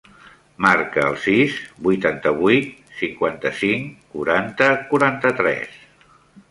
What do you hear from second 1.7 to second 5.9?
vuitanta-vuit, cinquanta-cinc, quaranta, quaranta-tres.